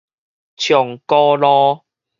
[0.57, 1.83] 松高路